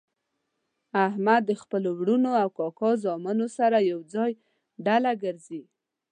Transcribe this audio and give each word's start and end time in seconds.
احمد 1.05 1.41
د 1.49 1.51
خپلو 1.61 1.89
ورڼو 1.99 2.31
او 2.41 2.49
کاکا 2.57 2.89
زامنو 3.03 3.47
سره 3.57 3.77
ېوځای 3.91 4.31
ډله 4.85 5.11
ګرځي. 5.23 5.61